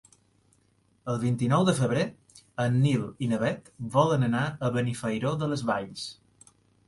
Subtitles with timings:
[1.11, 2.05] El vint-i-nou de febrer
[2.63, 3.69] en Nil i na Bet
[3.99, 6.09] volen anar a Benifairó de les Valls.